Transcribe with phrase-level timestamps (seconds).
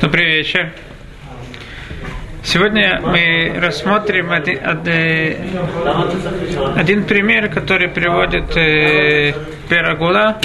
[0.00, 0.72] Добрый вечер.
[2.42, 4.58] Сегодня мы рассмотрим один,
[6.76, 9.34] один пример, который приводит э,
[9.68, 10.40] Перагула.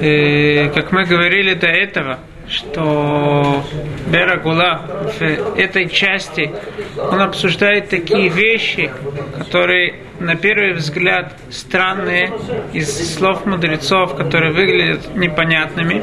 [0.00, 2.18] Э, как мы говорили до этого,
[2.50, 3.64] что
[4.06, 4.82] Берагула
[5.18, 5.22] в
[5.56, 6.50] этой части
[6.98, 8.90] он обсуждает такие вещи,
[9.38, 12.30] которые на первый взгляд странные
[12.72, 16.02] из слов мудрецов, которые выглядят непонятными.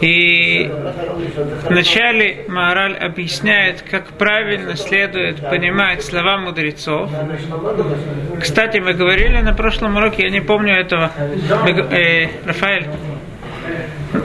[0.00, 0.70] И
[1.68, 7.10] вначале Маораль объясняет, как правильно следует понимать слова мудрецов.
[8.40, 11.10] Кстати, мы говорили на прошлом уроке, я не помню этого.
[11.90, 12.86] Э, Рафаэль,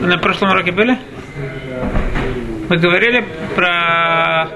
[0.02, 0.98] на прошлом уроке были?
[1.36, 4.48] Мы говорили про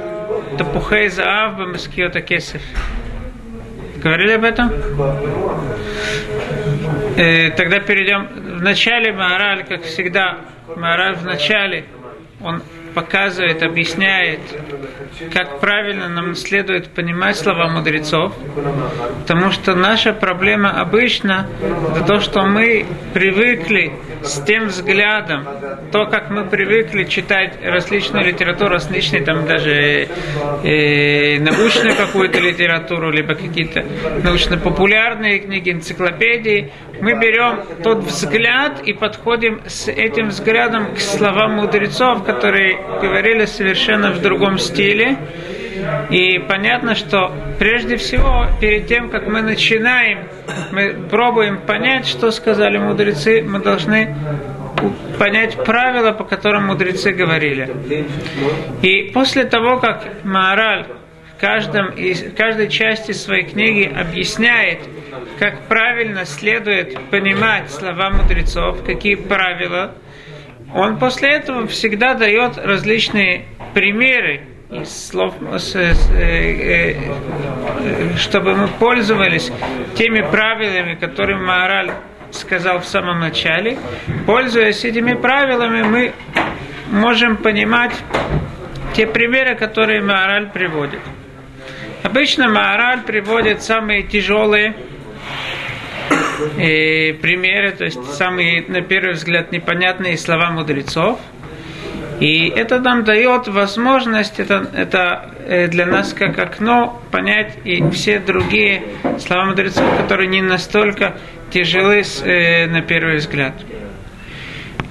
[0.58, 2.62] Тапухей Заав Бамаскиота Кесев.
[3.98, 4.72] Говорили об этом?
[7.18, 8.28] Э, тогда перейдем.
[8.58, 10.38] В начале Маораль, как всегда,
[10.76, 11.86] Маораль в начале,
[12.42, 12.62] он
[12.98, 14.40] показывает, объясняет,
[15.32, 18.34] как правильно нам следует понимать слова мудрецов,
[19.20, 21.48] потому что наша проблема обычно
[21.92, 25.46] это то, что мы привыкли с тем взглядом,
[25.92, 30.08] то, как мы привыкли читать различную литературу, различные там даже
[30.64, 33.86] э, научную какую-то литературу, либо какие-то
[34.24, 42.24] научно-популярные книги, энциклопедии, мы берем тот взгляд и подходим с этим взглядом к словам мудрецов,
[42.24, 45.18] которые говорили совершенно в другом стиле.
[46.10, 50.28] И понятно, что прежде всего, перед тем, как мы начинаем,
[50.72, 54.16] мы пробуем понять, что сказали мудрецы, мы должны
[55.18, 57.70] понять правила, по которым мудрецы говорили.
[58.82, 60.86] И после того, как Маораль
[61.36, 64.80] в, каждом из, в каждой части своей книги объясняет,
[65.40, 69.96] как правильно следует понимать слова мудрецов, какие правила–
[70.74, 75.34] он после этого всегда дает различные примеры из слов,
[75.76, 76.96] э, э,
[78.18, 79.52] чтобы мы пользовались
[79.96, 81.92] теми правилами, которые Маораль
[82.32, 83.78] сказал в самом начале.
[84.26, 86.12] Пользуясь этими правилами, мы
[86.92, 87.94] можем понимать
[88.94, 91.00] те примеры, которые Маораль приводит.
[92.04, 94.76] Обычно Маораль приводит самые тяжелые
[96.58, 101.20] э, примеры, то есть самые, на первый взгляд, непонятные слова мудрецов.
[102.20, 108.20] И это нам дает возможность, это, это э, для нас как окно понять и все
[108.20, 108.84] другие
[109.20, 111.16] слова мудрецов, которые не настолько
[111.52, 113.54] тяжелы э, на первый взгляд.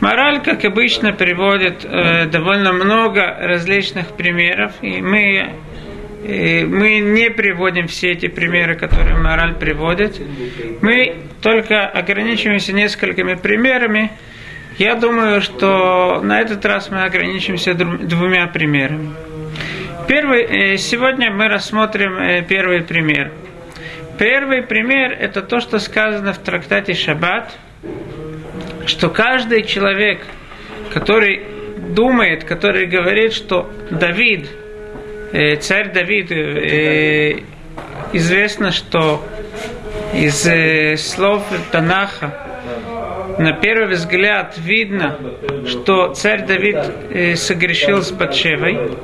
[0.01, 5.55] Мораль, как обычно, приводит э, довольно много различных примеров, и мы
[6.27, 10.21] и мы не приводим все эти примеры, которые мораль приводит.
[10.81, 14.13] Мы только ограничиваемся несколькими примерами.
[14.79, 19.11] Я думаю, что на этот раз мы ограничимся двумя примерами.
[20.07, 23.33] Первый, э, сегодня мы рассмотрим э, первый пример.
[24.19, 27.59] Первый пример– это то, что сказано в трактате Шаббат,
[28.87, 30.27] что каждый человек,
[30.93, 31.43] который
[31.91, 34.49] думает, который говорит, что Давид–
[35.33, 36.31] Э, царь Давид,
[38.13, 39.23] известно, что
[40.17, 42.33] из э, слов Танаха
[43.39, 45.19] на первый взгляд видно,
[45.67, 46.79] что царь Давид
[47.39, 48.97] согрешил с Батшевой.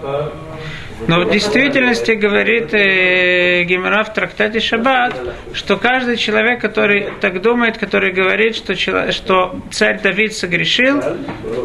[1.09, 5.15] Но в действительности говорит э, Гимара в трактате Шаббат,
[5.53, 8.75] что каждый человек, который так думает, который говорит, что,
[9.11, 11.03] что царь Давид согрешил,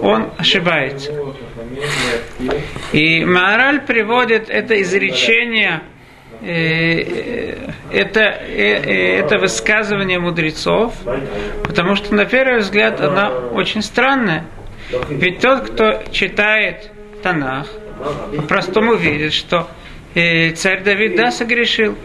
[0.01, 1.13] он ошибается.
[2.93, 5.96] И Маораль приводит это изречение, э, э,
[6.41, 10.93] это, э, это высказывание мудрецов,
[11.63, 14.45] потому что на первый взгляд она очень странная.
[15.09, 16.91] Ведь тот, кто читает
[17.23, 17.67] Танах,
[18.35, 19.67] по-простому видит, что
[20.13, 21.97] царь Давид, да, согрешил.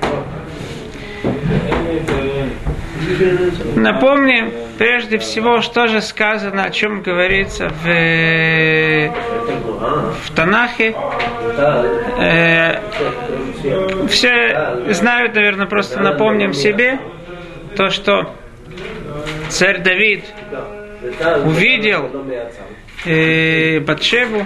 [3.76, 7.86] Напомним прежде всего, что же сказано, о чем говорится в,
[10.24, 10.94] в Танахе.
[14.08, 16.98] Все знают, наверное, просто напомним себе
[17.76, 18.34] то, что
[19.48, 20.24] царь Давид
[21.44, 22.10] увидел
[23.06, 24.44] э, Батшеву,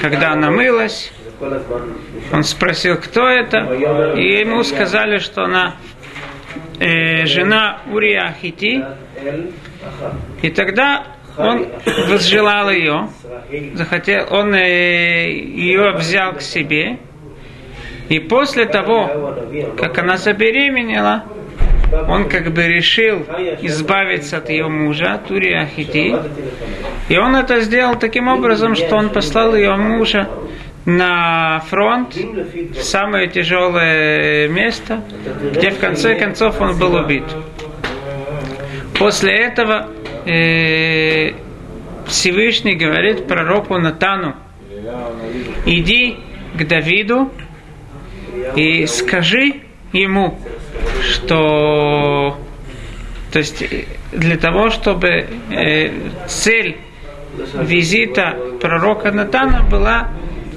[0.00, 1.12] когда она мылась.
[2.32, 3.58] Он спросил, кто это,
[4.16, 5.76] и ему сказали, что она
[6.78, 8.84] э, жена Урия Ахити,
[10.42, 11.06] и тогда
[11.38, 11.66] он
[12.08, 13.08] возжелал ее,
[13.74, 16.98] захотел, он э, ее взял к себе,
[18.10, 19.36] и после того,
[19.78, 21.24] как она забеременела,
[22.08, 23.20] он как бы решил
[23.62, 26.16] избавиться от ее мужа, от Урия Ахити.
[27.08, 30.28] И он это сделал таким образом, что он послал ее мужа
[30.86, 35.04] на фронт, в самое тяжелое место,
[35.52, 37.24] где в конце концов он был убит.
[38.98, 39.88] После этого
[40.26, 41.34] э,
[42.06, 44.34] Всевышний говорит пророку Натану,
[45.64, 46.18] иди
[46.58, 47.30] к Давиду
[48.56, 49.62] и скажи
[49.92, 50.38] ему,
[51.02, 52.38] что
[53.32, 53.62] то есть
[54.12, 55.90] для того, чтобы э,
[56.26, 56.76] цель
[57.62, 60.08] визита пророка Натана была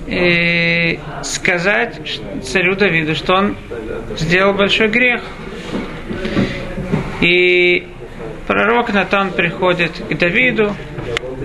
[0.08, 2.00] э, сказать
[2.44, 3.56] царю Давиду, что он
[4.18, 5.22] сделал большой грех.
[7.22, 7.88] И
[8.48, 10.76] пророк Натан приходит к Давиду,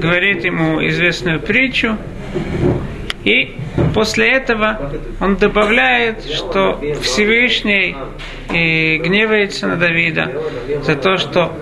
[0.01, 1.97] говорит ему известную притчу,
[3.25, 3.57] и
[3.95, 7.97] после этого он добавляет, что Всевышний
[8.53, 10.33] и э, гневается на Давида
[10.83, 11.53] за то, что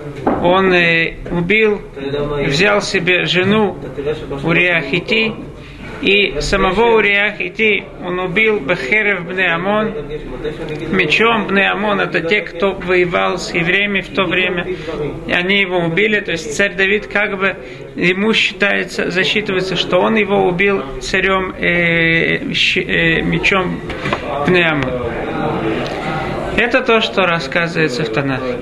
[0.41, 1.81] он э, убил,
[2.45, 3.77] взял себе жену
[4.43, 5.33] Урия Хити,
[6.01, 9.93] и самого Урия Хити он убил Бехерев Бне Амон,
[10.91, 14.67] мечом Бне Амон, это те, кто воевал с евреями в то время,
[15.27, 17.55] и они его убили, то есть царь Давид как бы
[17.95, 23.79] ему считается, засчитывается, что он его убил царем э, э, мечом
[24.45, 24.91] Бне Амон.
[26.57, 28.57] Это то, что рассказывается в Танахе.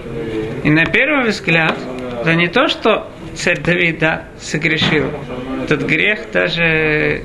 [0.63, 1.77] И на первый взгляд,
[2.21, 5.11] это не то, что царь Давид да, согрешил.
[5.65, 7.23] Этот грех даже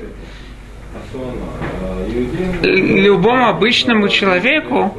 [2.63, 4.97] любому обычному человеку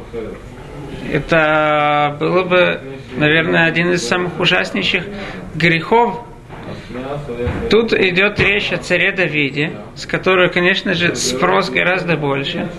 [1.11, 2.79] это было бы,
[3.17, 5.03] наверное, один из самых ужаснейших
[5.55, 6.23] грехов.
[7.69, 12.69] Тут идет речь о царе Давиде, с которой, конечно же, спрос гораздо больше.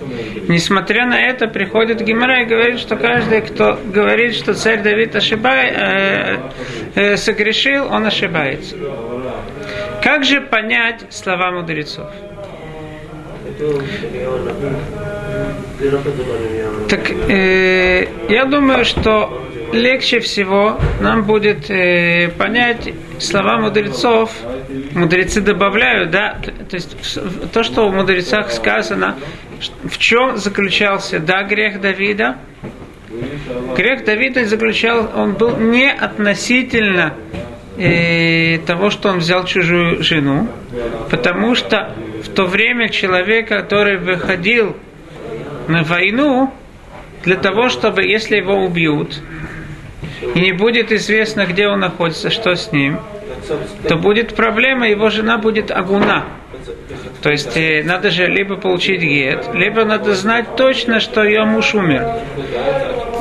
[0.49, 5.71] Несмотря на это, приходит Гимара и говорит, что каждый, кто говорит, что царь Давид ошибай,
[5.71, 6.39] э,
[6.95, 8.77] э, согрешил, он ошибается.
[10.05, 12.11] Как же понять слова мудрецов?
[16.91, 24.31] Так э, я думаю, что легче всего нам будет э, понять слова мудрецов.
[24.93, 26.37] Мудрецы добавляют, да,
[26.69, 26.97] то есть
[27.53, 29.17] то, что в мудрецах сказано,
[29.85, 32.37] в чем заключался, да, грех Давида.
[33.75, 37.15] Грех Давида заключал, он был не относительно
[37.77, 40.49] э, того, что он взял чужую жену,
[41.11, 44.77] потому что в то время человек, который выходил
[45.69, 46.53] на войну,
[47.25, 49.21] для того, чтобы, если его убьют,
[50.35, 52.99] и не будет известно, где он находится, что с ним,
[53.89, 56.25] то будет проблема, его жена будет агуна.
[57.23, 61.75] То есть э, надо же либо получить гет, либо надо знать точно, что ее муж
[61.75, 62.07] умер.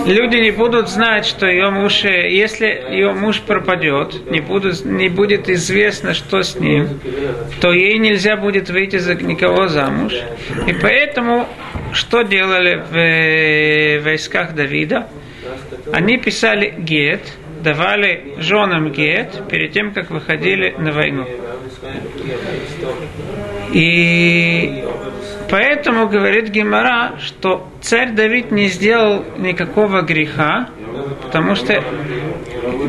[0.06, 5.10] Люди не будут знать, что ее муж, э, если ее муж пропадет, не, будут, не
[5.10, 7.00] будет известно, что с ним,
[7.62, 10.14] то ей нельзя будет выйти за никого замуж.
[10.68, 11.48] И поэтому,
[11.94, 15.08] что делали в э, войсках Давида?
[15.92, 17.22] Они писали гет,
[17.62, 21.26] давали женам гет перед тем, как выходили на войну.
[23.72, 24.84] И
[25.54, 30.70] поэтому говорит Гемора, что царь Давид не сделал никакого греха,
[31.22, 31.84] потому что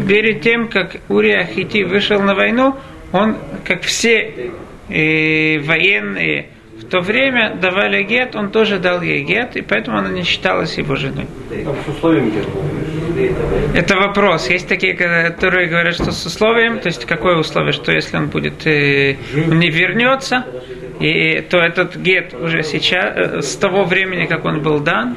[0.09, 2.75] перед тем, как Урия Хити вышел на войну,
[3.13, 4.51] он, как все
[4.89, 6.47] э, военные
[6.81, 10.79] в то время давали гет, он тоже дал ей гет, и поэтому она не считалась
[10.79, 11.27] его женой.
[13.75, 14.49] Это вопрос.
[14.49, 18.67] Есть такие, которые говорят, что с условием, то есть какое условие, что если он будет
[18.67, 20.47] э, не вернется,
[21.01, 25.17] и, то этот гет уже сейчас, э, с того времени, как он был дан.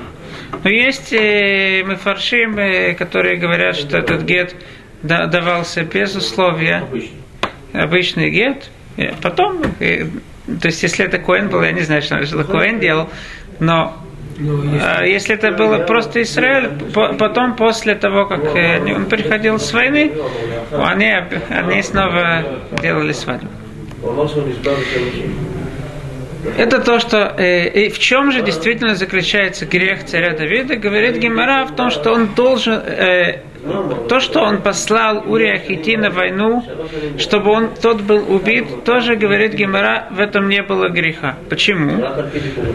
[0.63, 2.57] Но есть э, мы фаршим,
[2.97, 4.55] которые говорят, что этот гет
[5.03, 6.83] да, давался без условия.
[7.73, 8.69] Обычный гет.
[9.21, 10.05] Потом, э,
[10.61, 13.09] то есть если это Коэн был, я не знаю, что, Коэн делал,
[13.59, 13.97] но
[14.39, 20.11] ну, а если это было просто Израиль, потом после того, как он приходил с войны,
[20.71, 21.11] они,
[21.49, 22.43] они снова
[22.79, 23.49] делали свадьбу.
[26.57, 31.65] Это то, что э, и в чем же действительно заключается грех царя Давида, говорит Гемора
[31.65, 33.41] в том, что он должен э,
[34.07, 36.63] то, что он послал Урия идти на войну,
[37.17, 41.35] чтобы он тот был убит, тоже говорит Гемора, в этом не было греха.
[41.49, 42.05] Почему?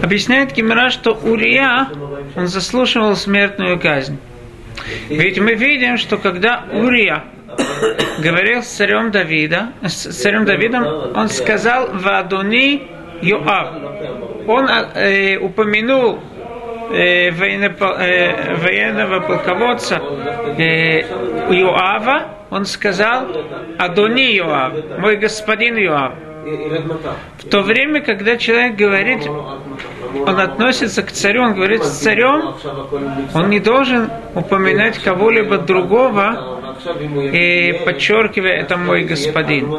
[0.02, 1.88] Объясняет Гемора, что Урия
[2.36, 4.18] он заслушивал смертную казнь.
[5.08, 7.24] Ведь мы видим, что когда Урия
[8.18, 12.82] говорил с царем Давида, с царем Давидом, он сказал «Вадуни
[13.22, 13.68] Йоав».
[14.46, 16.18] Он э, упомянул
[16.90, 20.00] э, э, военного полководца
[20.58, 21.00] э,
[21.50, 23.28] Иоава, он сказал,
[23.78, 26.14] Адони Иоав, мой господин Иоав.
[27.38, 32.54] В то время, когда человек говорит, он относится к царю, он говорит с царем,
[33.32, 36.61] он не должен упоминать кого-либо другого,
[37.32, 39.72] и подчеркивая, это мой господин.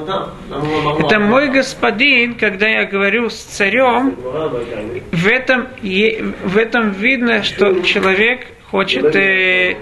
[0.99, 4.15] Это мой господин, когда я говорю с царем,
[5.11, 9.77] в этом, в этом видно, что человек хочет э,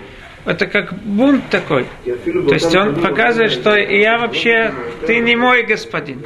[0.45, 1.85] это как бунт такой.
[2.03, 4.73] То есть он показывает, что я вообще,
[5.05, 6.23] ты не мой господин.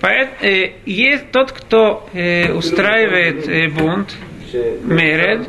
[0.00, 4.14] Поэт, э, есть тот, кто э, устраивает э, бунт,
[4.84, 5.48] меред,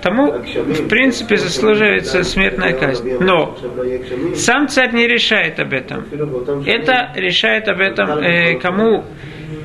[0.00, 3.16] тому, в принципе, заслуживается смертная казнь.
[3.20, 3.56] Но
[4.34, 6.06] сам царь не решает об этом.
[6.66, 9.04] Это решает об этом, э, кому,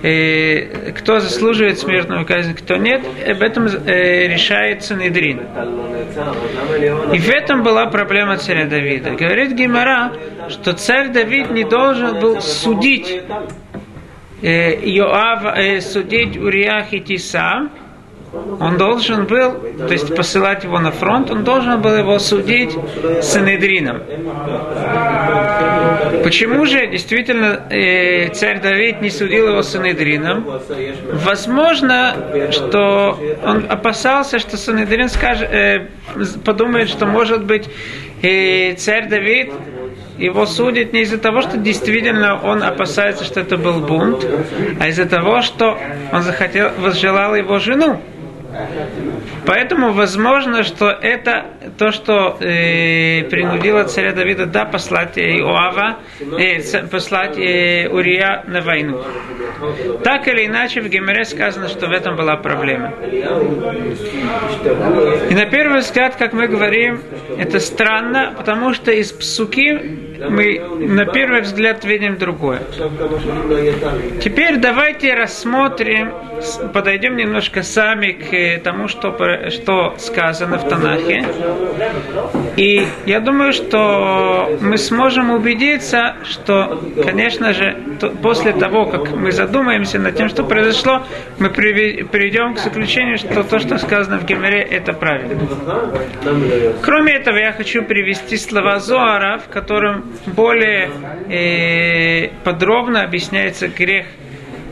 [0.04, 5.42] э, кто заслуживает смертную казнь, кто нет, об этом э, решает Санедрин.
[7.14, 9.12] И в этом была проблема царя Давида.
[9.12, 10.14] Говорит Гимара,
[10.50, 13.22] что царь Давид не должен был судить
[14.42, 17.00] э, Йоав, э, судить Уриях и
[18.60, 22.78] он должен был, то есть посылать его на фронт, он должен был его судить
[23.22, 24.02] Санедрином.
[26.24, 30.46] Почему же действительно э, царь Давид не судил его Санедрином?
[31.12, 35.88] Возможно, что он опасался, что Санедрин скажет, э,
[36.44, 37.70] подумает, что может быть
[38.22, 39.52] э, царь Давид
[40.18, 44.26] его судит не из-за того, что действительно он опасается, что это был бунт,
[44.80, 45.78] а из-за того, что
[46.12, 48.02] он захотел, возжелал его жену.
[49.46, 51.46] Поэтому возможно, что это
[51.78, 59.04] то, что э, принудило царя Давида да, послать Иоава, э, послать э, Урия на войну.
[60.04, 62.94] Так или иначе, в Гемере сказано, что в этом была проблема.
[65.30, 67.02] И на первый взгляд, как мы говорим,
[67.38, 72.62] это странно, потому что из псуки мы на первый взгляд видим другое.
[74.22, 76.12] Теперь давайте рассмотрим,
[76.74, 81.26] подойдем немножко сами к тому, что, что сказано в Танахе.
[82.56, 87.76] И я думаю, что мы сможем убедиться, что, конечно же,
[88.22, 91.04] после того, как мы задумаемся над тем, что произошло,
[91.40, 95.40] мы придем к заключению, что то, что сказано в Гемере, это правильно.
[96.82, 100.90] Кроме этого, я хочу привести слова Зоара, в котором более
[101.30, 104.06] э, подробно объясняется грех,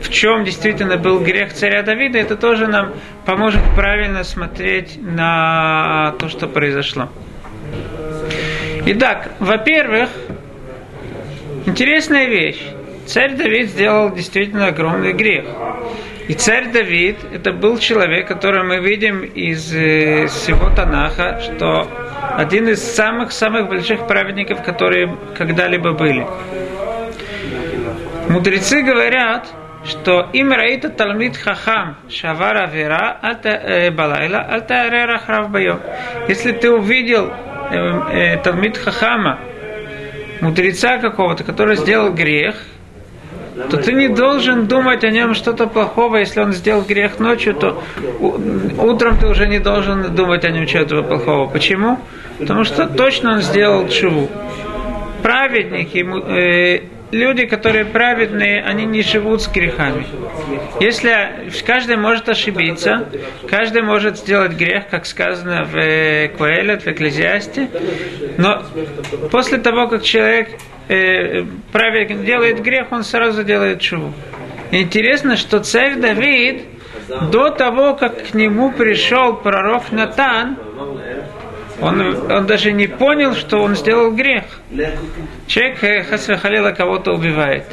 [0.00, 2.92] в чем действительно был грех царя Давида, это тоже нам
[3.24, 7.08] поможет правильно смотреть на то, что произошло.
[8.86, 10.10] Итак, во-первых,
[11.64, 12.60] интересная вещь.
[13.06, 15.46] Царь Давид сделал действительно огромный грех.
[16.28, 21.86] И царь Давид, это был человек, которого мы видим из э, всего Танаха, что
[22.36, 26.26] один из самых-самых больших праведников, которые когда-либо были.
[28.28, 29.46] Мудрецы говорят,
[29.84, 35.80] что им раита талмит хахам шавара вера э, балайла альта храв байом.
[36.28, 39.38] Если ты увидел э, э, талмит хахама,
[40.40, 42.56] мудреца какого-то, который сделал грех,
[43.70, 47.82] то ты не должен думать о нем что-то плохого, если он сделал грех ночью, то
[48.78, 51.48] утром ты уже не должен думать о нем чего-то плохого.
[51.48, 51.98] Почему?
[52.38, 54.28] Потому что точно он сделал чуву.
[55.22, 56.04] Праведники,
[57.14, 60.06] люди, которые праведные, они не живут с грехами.
[60.80, 61.12] Если
[61.64, 63.08] каждый может ошибиться,
[63.48, 67.68] каждый может сделать грех, как сказано в э, Куэле, в Экклезиасте,
[68.36, 68.62] но
[69.30, 70.48] после того, как человек
[70.88, 74.12] э, праведник делает грех, он сразу делает чуву.
[74.72, 76.64] Интересно, что царь Давид
[77.30, 80.58] до того, как к нему пришел пророк Натан,
[81.84, 84.44] он, он даже не понял, что он сделал грех.
[85.46, 87.66] Человек э, Хасвахалила кого-то убивает.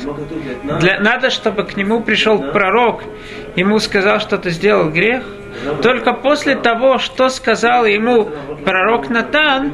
[0.79, 3.03] Для, надо, чтобы к нему пришел пророк,
[3.55, 5.23] ему сказал, что ты сделал грех.
[5.81, 8.29] Только после того, что сказал ему
[8.65, 9.73] пророк Натан,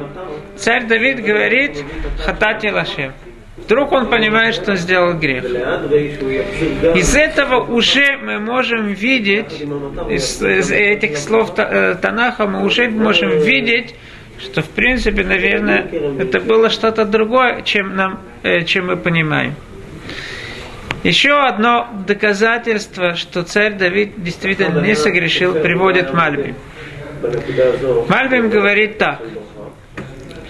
[0.56, 1.84] царь Давид говорит,
[2.24, 3.12] хатати лашем.
[3.56, 5.44] Вдруг он понимает, что сделал грех.
[5.44, 9.62] Из этого уже мы можем видеть,
[10.08, 13.94] из, из этих слов э, Танаха мы уже можем видеть,
[14.40, 19.54] что в принципе, наверное, это было что-то другое, чем, нам, э, чем мы понимаем.
[21.04, 26.56] Еще одно доказательство, что царь Давид действительно не согрешил, приводит Мальбим.
[28.08, 29.20] Мальбим говорит так,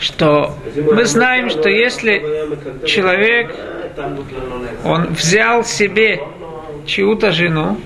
[0.01, 2.23] что мы знаем, что если
[2.87, 3.55] человек,
[4.85, 6.21] он взял себе
[6.87, 7.79] чью-то жену,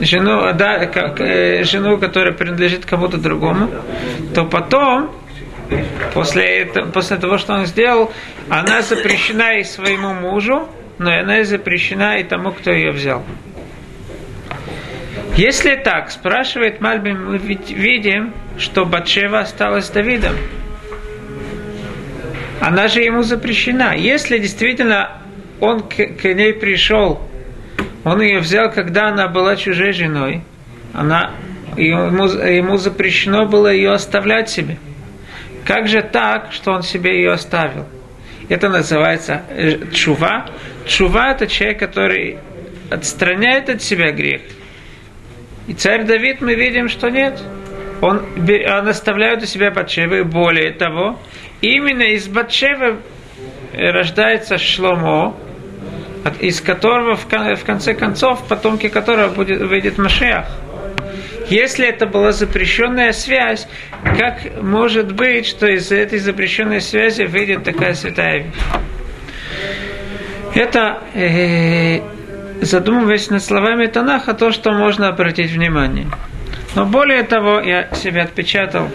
[0.00, 3.70] жену, да, как, э, жену, которая принадлежит кому-то другому,
[4.34, 5.10] то потом,
[6.14, 8.12] после, этого, после того, что он сделал,
[8.48, 13.22] она запрещена и своему мужу, но она и запрещена и тому, кто ее взял.
[15.36, 20.34] Если так, спрашивает Мальбим, мы ведь видим, что Батшева осталась с Давидом.
[22.60, 23.96] Она же ему запрещена.
[23.96, 25.22] Если действительно
[25.58, 27.20] он к, к ней пришел,
[28.04, 30.42] он ее взял, когда она была чужой женой,
[30.92, 31.32] она,
[31.76, 34.76] ему, ему запрещено было ее оставлять себе.
[35.64, 37.86] Как же так, что он себе ее оставил?
[38.48, 40.46] Это называется э, чува.
[40.86, 42.38] Чува это человек, который
[42.90, 44.42] отстраняет от себя грех.
[45.68, 47.40] И царь Давид мы видим, что нет.
[48.00, 50.24] Он, он оставляет у себя Батшевы.
[50.24, 51.20] Более того,
[51.60, 52.98] именно из Батшевы
[53.72, 55.36] рождается Шломо,
[56.40, 60.46] из которого в конце концов, потомки которого будет, выйдет Машех.
[61.48, 63.66] Если это была запрещенная связь,
[64.18, 68.54] как может быть, что из этой запрещенной связи выйдет такая святая вещь?
[70.54, 72.00] Это, э,
[72.60, 76.06] задумываясь над словами Танаха, то, что можно обратить внимание.
[76.74, 78.88] Но более того, я себе отпечатал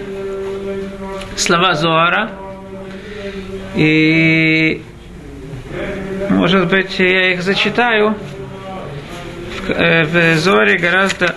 [1.36, 2.31] слова Зоара,
[3.75, 4.81] и
[6.38, 8.15] может быть я их зачитаю.
[9.65, 11.36] В, э, в Зоре гораздо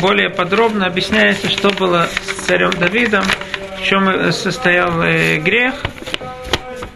[0.00, 3.24] более подробно объясняется, что было с царем Давидом,
[3.78, 5.74] в чем состоял э, грех.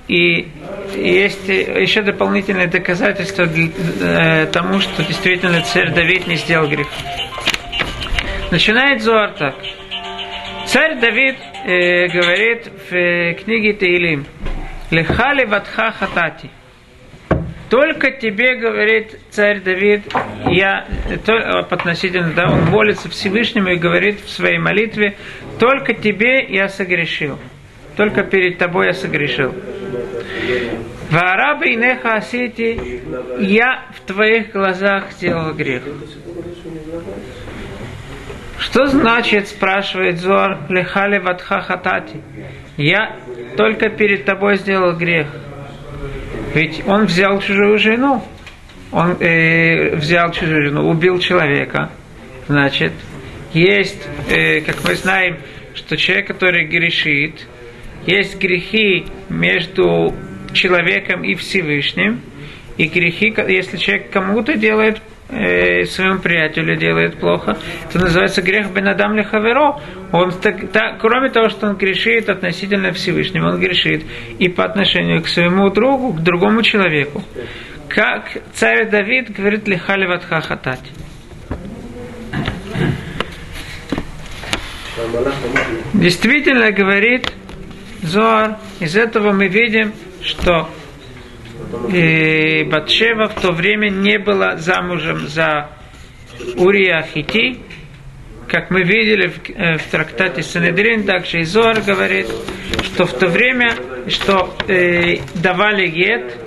[0.09, 0.49] И
[0.97, 6.89] есть еще дополнительные доказательства э, тому, что действительно царь Давид не сделал грех.
[8.51, 9.55] Начинает Зоар так.
[10.67, 14.27] Царь Давид э, говорит в э, книге Таилим,
[14.91, 16.51] Лехали ватха хатати.
[17.71, 20.03] Только тебе, говорит царь Давид,
[20.47, 20.87] я,
[21.27, 25.17] то, относительно, да, он молится Всевышнему и говорит в своей молитве,
[25.59, 27.39] только тебе я согрешил.
[27.97, 29.55] Только перед тобой я согрешил.
[31.11, 33.03] В арабе инеха асити,
[33.41, 35.83] я в твоих глазах сделал грех.
[38.59, 42.21] Что значит, спрашивает Зор, лехали ватха хатати?
[42.77, 43.17] Я
[43.57, 45.29] только перед тобой сделал грех.
[46.55, 48.23] Ведь он взял чужую жену.
[48.91, 51.91] Он э, взял чужую жену, убил человека.
[52.47, 52.93] Значит,
[53.53, 55.37] есть, э, как мы знаем,
[55.75, 57.47] что человек, который грешит,
[58.07, 60.15] есть грехи между
[60.55, 62.23] человеком и Всевышним,
[62.79, 67.57] и грехи, если человек кому-то делает э, своему приятелю делает плохо,
[67.89, 69.81] это называется грех Бенадам Лехаверо.
[70.13, 74.05] Он так, так, кроме того, что он грешит относительно Всевышнего, он грешит
[74.39, 77.23] и по отношению к своему другу, к другому человеку.
[77.89, 80.93] Как царь Давид говорит Лехали Ватхахатать.
[85.95, 87.33] Действительно говорит
[88.03, 90.69] Зоар, из этого мы видим, что
[91.93, 95.71] и Батшева в то время не была замужем за
[96.57, 97.59] Урия Хити,
[98.49, 102.27] как мы видели в, э, в трактате Санедрин, также Изор говорит,
[102.83, 103.75] что в то время,
[104.09, 106.39] что э, давали гет,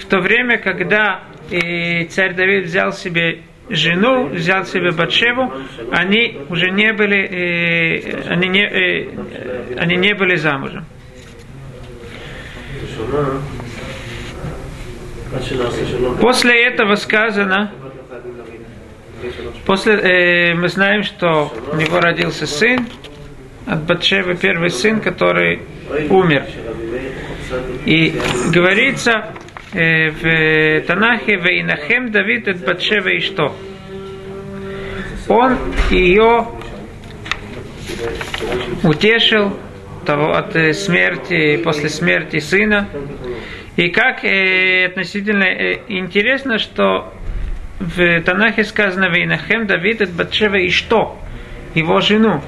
[0.00, 5.52] в то время, когда э, царь Давид взял себе жену, взял себе Батшеву,
[5.90, 10.84] они уже не были, э, они, не, э, они не были замужем.
[16.20, 17.72] После этого сказано,
[19.64, 22.86] после, э, мы знаем, что у него родился сын,
[23.66, 25.62] от Батшевы первый сын, который
[26.10, 26.44] умер.
[27.86, 28.14] И
[28.52, 29.34] говорится
[29.72, 33.54] э, в Танахе, Вейнахем Давид от Батшева и что?
[35.28, 35.56] Он
[35.90, 36.48] ее
[38.82, 39.56] утешил
[40.04, 42.88] того, от э, смерти, после смерти сына,
[43.76, 47.12] и как э, относительно э, интересно, что
[47.80, 51.18] в Танахе сказано Вейнахем Давид от Батшева и что?
[51.74, 52.42] Его жену.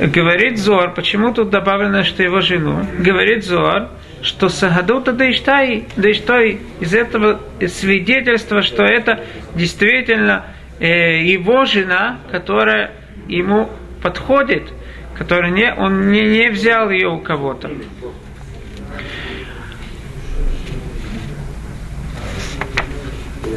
[0.00, 2.86] Говорит Зор, почему тут добавлено, что его жену?
[2.98, 3.88] Говорит Зор,
[4.22, 9.24] что Сагадута Дейштай, Дейштай из этого свидетельства, что это
[9.56, 10.46] действительно
[10.78, 12.92] э, его жена, которая
[13.26, 13.68] ему
[14.00, 14.72] подходит,
[15.16, 17.70] которая не, он не, не взял ее у кого-то.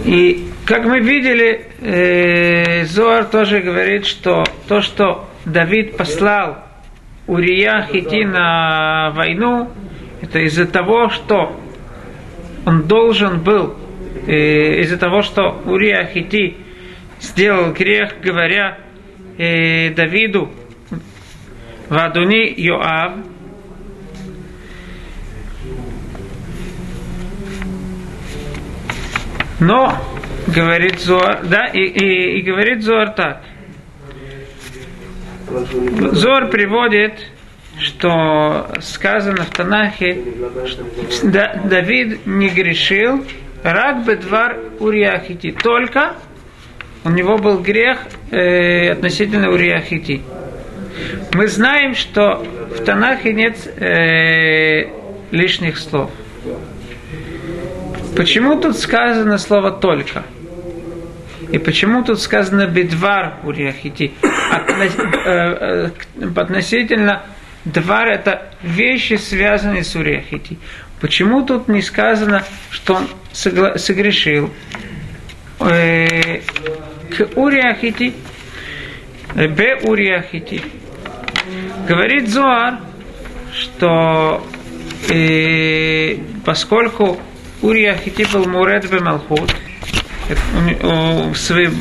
[0.05, 6.63] И как мы видели, э, Зоар тоже говорит, что то, что Давид послал
[7.27, 9.69] Урия идти на войну,
[10.21, 11.57] это из-за того, что
[12.65, 13.75] он должен был
[14.27, 16.57] э, из-за того, что Урия Хити
[17.21, 18.77] сделал грех, говоря
[19.37, 20.51] э, Давиду,
[21.89, 23.13] Вадуни Йоав,
[29.63, 29.97] но,
[30.47, 33.43] говорит Зоар, да, и, и, и говорит Зоар так.
[36.11, 37.19] Зор приводит,
[37.79, 40.17] что сказано в Танахе,
[41.09, 43.25] что Давид не грешил,
[43.63, 46.15] рак бедвар уриахити, только
[47.05, 47.99] у него был грех
[48.31, 50.21] э, относительно уриахити.
[51.33, 52.45] Мы знаем, что
[52.75, 54.89] в Танахе нет э,
[55.31, 56.11] лишних слов.
[58.15, 60.23] Почему тут сказано слово «только»?
[61.51, 64.13] И почему тут сказано «бедвар уриахити»?
[65.25, 67.23] Э, э, относительно
[67.65, 70.57] двар– это вещи, связанные с уриахити.
[71.01, 74.51] Почему тут не сказано, что он согрешил?
[75.59, 76.39] Э,
[77.09, 78.13] к уриахити,
[79.35, 80.61] бе уриахити.
[81.87, 82.79] Говорит Зоар,
[83.51, 84.45] что
[85.09, 87.19] э, поскольку
[87.63, 89.55] Урия Хити был Муред Малхут,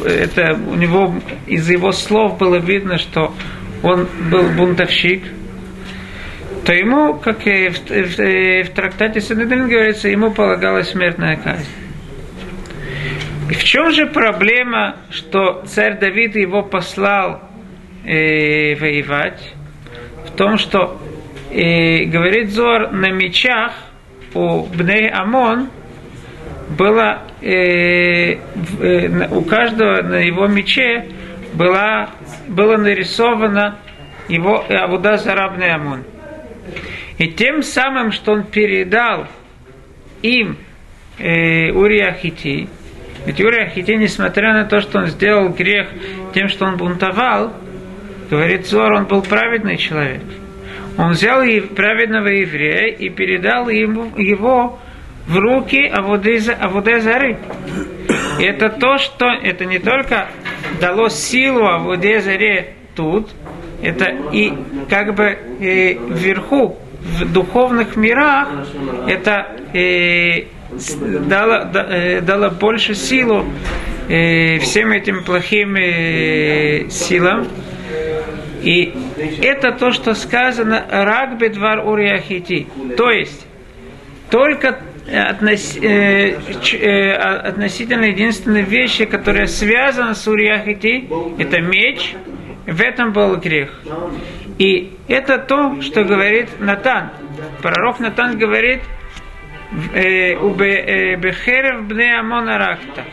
[0.06, 1.14] это у него
[1.46, 3.34] из его слов было видно, что
[3.82, 5.24] он был бунтовщик,
[6.64, 11.66] то ему, как и в, в, в трактате Санедрин говорится, ему полагалась смертная казнь.
[13.50, 17.42] И в чем же проблема, что царь Давид его послал
[18.04, 19.54] э, воевать?
[20.26, 21.02] В том, что
[21.50, 23.72] э, говорит Зор на мечах
[24.34, 25.68] у Бней Амон
[26.78, 31.08] было э, э, у каждого на его мече
[31.52, 32.10] была,
[32.48, 33.78] было нарисовано
[34.28, 36.04] его Авуда Зарабный Амон.
[37.18, 39.26] И тем самым, что он передал
[40.22, 40.56] им
[41.18, 42.68] э, Урия Хити,
[43.26, 45.88] ведь Урия Хити, несмотря на то, что он сделал грех
[46.34, 47.52] тем, что он бунтовал,
[48.30, 50.22] говорит Зор, он был праведный человек.
[50.98, 51.42] Он взял
[51.74, 54.78] праведного еврея и передал ему, его
[55.26, 57.38] в руки Авуде Зары.
[58.38, 60.28] И это то, что это не только
[60.80, 63.30] дало силу Авуде Заре тут,
[63.82, 64.52] это и
[64.88, 68.48] как бы э, вверху, в духовных мирах,
[69.08, 70.44] это э,
[71.28, 73.44] дало, да, э, дало больше силу
[74.08, 75.76] э, всем этим плохим
[76.90, 77.48] силам.
[78.62, 82.66] И это то, что сказано Рак Бедвар Уриахити.
[82.96, 83.46] То есть,
[84.30, 86.38] только относ, э,
[86.72, 92.14] э, относительно единственной вещи, которая связана с Уриахити, это меч,
[92.66, 93.80] в этом был грех.
[94.58, 97.10] И это то, что говорит Натан.
[97.60, 98.82] Пророк Натан говорит,
[99.94, 103.04] э, э, Бехерев бне Амона Ракта.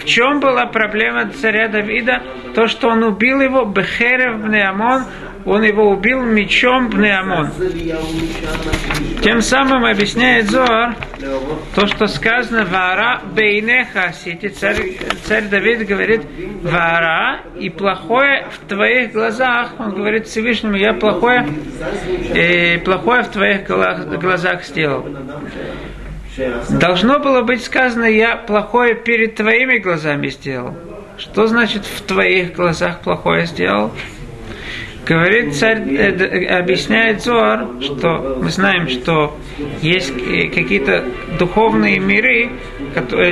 [0.00, 2.22] В чем была проблема царя Давида?
[2.54, 5.04] То, что он убил его, Бехерев бне Амон,
[5.44, 7.50] он его убил мечом Бнеамон.
[9.22, 10.96] Тем самым объясняет Зоар
[11.74, 14.48] то, что сказано Вара Бейнеха Сити.
[14.48, 16.22] Царь, царь Давид говорит
[16.62, 19.72] Вара и плохое в твоих глазах.
[19.78, 21.46] Он говорит Всевышнему, я плохое,
[22.34, 25.06] э, плохое в твоих глазах сделал.
[26.70, 30.74] Должно было быть сказано, я плохое перед твоими глазами сделал.
[31.16, 33.92] Что значит в твоих глазах плохое сделал?
[35.06, 39.38] Говорит царь, э, объясняет Зоар, что мы знаем, что
[39.82, 41.04] есть э, какие-то
[41.38, 42.50] духовные миры,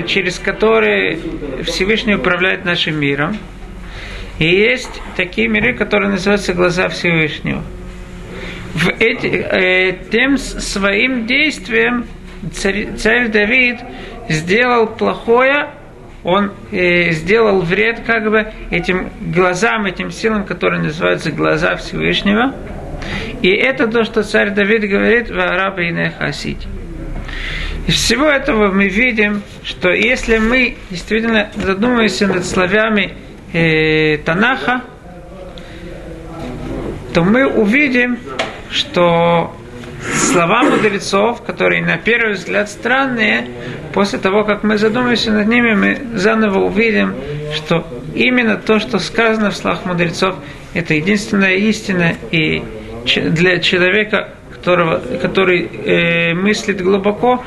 [0.07, 1.19] через которые
[1.63, 3.39] Всевышний управляет нашим миром.
[4.39, 7.63] И есть такие миры, которые называются глаза Всевышнего.
[8.75, 12.07] В эти, э, тем своим действием
[12.53, 13.79] царь, царь Давид
[14.29, 15.71] сделал плохое
[16.25, 22.55] он э, сделал вред как бы этим глазам, этим силам, которые называются глаза Всевышнего.
[23.43, 26.69] И это то, что царь Давид говорит в Арабе и Хасиде.
[27.89, 33.15] Из всего этого мы видим, что если мы действительно задумаемся над словами
[33.53, 34.83] э, Танаха,
[37.13, 38.19] то мы увидим,
[38.71, 39.55] что
[40.15, 43.49] слова мудрецов, которые на первый взгляд странные,
[43.93, 47.15] после того, как мы задумаемся над ними, мы заново увидим,
[47.55, 50.37] что именно то, что сказано в словах мудрецов,
[50.75, 52.63] это единственная истина, и
[53.17, 57.43] для человека, которого, который э, мыслит глубоко,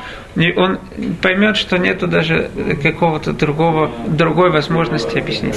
[0.56, 0.78] он
[1.22, 2.50] поймет, что нету даже
[2.82, 5.56] какого-то другого, другой возможности объяснить.